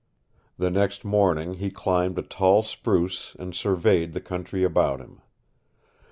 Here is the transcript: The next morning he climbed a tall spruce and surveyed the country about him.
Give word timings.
The 0.57 0.71
next 0.71 1.05
morning 1.05 1.53
he 1.53 1.69
climbed 1.69 2.17
a 2.17 2.23
tall 2.23 2.63
spruce 2.63 3.35
and 3.37 3.53
surveyed 3.53 4.13
the 4.13 4.19
country 4.19 4.63
about 4.63 4.99
him. 4.99 5.21